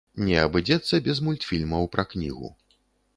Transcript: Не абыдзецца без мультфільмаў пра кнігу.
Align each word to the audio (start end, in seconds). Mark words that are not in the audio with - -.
Не 0.27 0.37
абыдзецца 0.43 0.99
без 1.07 1.21
мультфільмаў 1.27 1.83
пра 1.97 2.07
кнігу. 2.15 2.53